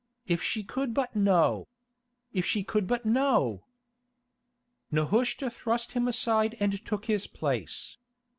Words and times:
If 0.25 0.41
she 0.41 0.63
could 0.63 0.95
but 0.95 1.15
know! 1.15 1.67
If 2.33 2.43
she 2.43 2.63
could 2.63 2.87
but 2.87 3.05
know!" 3.05 3.65
Nehushta 4.89 5.51
thrust 5.51 5.91
him 5.91 6.07
aside 6.07 6.57
and 6.59 6.83
took 6.83 7.05
his 7.05 7.27
place. 7.27 7.97